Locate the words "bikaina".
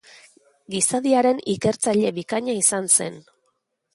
2.17-2.57